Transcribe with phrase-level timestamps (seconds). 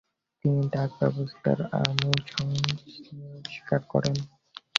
[0.45, 4.17] তিনি ডাক ব্যবস্থারও আমূল সংস্কার করেন।